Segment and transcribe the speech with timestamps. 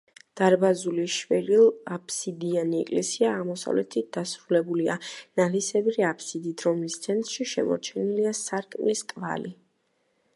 [0.39, 4.95] დარბაზული, შვერილაბსიდიანი ეკლესია აღმოსავლეთით დასრულებულია
[5.41, 9.55] ნალისებრი აბსიდით, რომლის ცენტრში შემორჩენილია სარკმლის კვალი.